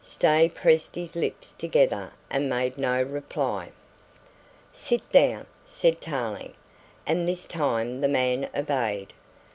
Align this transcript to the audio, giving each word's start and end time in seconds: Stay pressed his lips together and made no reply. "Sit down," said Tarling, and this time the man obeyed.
Stay 0.03 0.49
pressed 0.49 0.95
his 0.95 1.15
lips 1.15 1.53
together 1.53 2.11
and 2.31 2.49
made 2.49 2.75
no 2.75 3.03
reply. 3.03 3.71
"Sit 4.73 5.07
down," 5.11 5.45
said 5.63 6.01
Tarling, 6.01 6.55
and 7.05 7.27
this 7.27 7.45
time 7.45 8.01
the 8.01 8.07
man 8.07 8.49
obeyed. 8.55 9.13